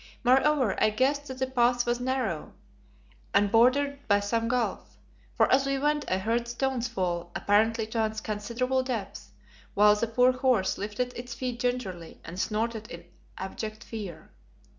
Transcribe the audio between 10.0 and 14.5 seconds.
poor horse lifted its feet gingerly and snorted in abject fear.